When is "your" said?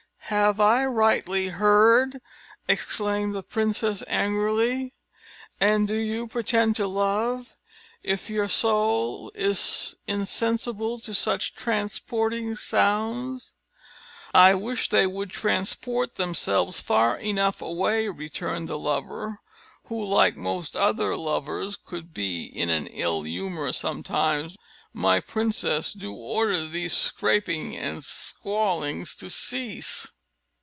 8.29-8.47